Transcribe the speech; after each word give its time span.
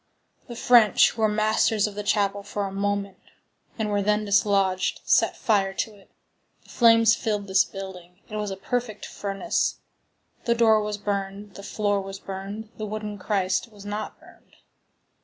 The 0.47 0.55
French, 0.55 1.11
who 1.11 1.21
were 1.21 1.27
masters 1.29 1.85
of 1.85 1.93
the 1.93 2.01
chapel 2.01 2.41
for 2.41 2.65
a 2.65 2.71
moment, 2.71 3.19
and 3.77 3.91
were 3.91 4.01
then 4.01 4.25
dislodged, 4.25 4.99
set 5.05 5.37
fire 5.37 5.75
to 5.75 5.93
it. 5.95 6.09
The 6.63 6.69
flames 6.69 7.13
filled 7.13 7.45
this 7.45 7.63
building; 7.65 8.19
it 8.27 8.35
was 8.35 8.49
a 8.49 8.57
perfect 8.57 9.05
furnace; 9.05 9.77
the 10.45 10.55
door 10.55 10.81
was 10.81 10.97
burned, 10.97 11.53
the 11.53 11.61
floor 11.61 12.01
was 12.01 12.17
burned, 12.17 12.69
the 12.77 12.87
wooden 12.87 13.19
Christ 13.19 13.71
was 13.71 13.85
not 13.85 14.19
burned. 14.19 14.55